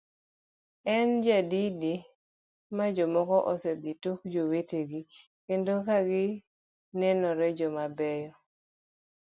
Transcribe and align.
En 0.93 1.07
nyadidi 1.23 1.93
ma 2.75 2.85
jomoko 2.95 3.37
osedhi 3.51 3.91
tok 4.03 4.19
jowetegi 4.33 5.01
kendo 5.45 5.73
kagi 5.87 6.25
nenore 6.99 7.47
joma 7.57 7.85
beyo? 7.97 8.31